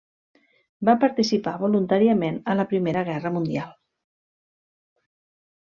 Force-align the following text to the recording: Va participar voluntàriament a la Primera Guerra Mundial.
Va 0.89 0.95
participar 1.03 1.53
voluntàriament 1.65 2.41
a 2.53 2.57
la 2.61 2.67
Primera 2.73 3.07
Guerra 3.11 3.35
Mundial. 3.39 3.73